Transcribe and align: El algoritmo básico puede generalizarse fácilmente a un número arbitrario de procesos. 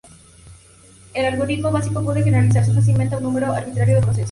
El 1.13 1.25
algoritmo 1.27 1.69
básico 1.71 2.03
puede 2.03 2.23
generalizarse 2.23 2.73
fácilmente 2.73 3.13
a 3.13 3.19
un 3.19 3.25
número 3.25 3.53
arbitrario 3.53 3.97
de 3.97 4.01
procesos. 4.01 4.19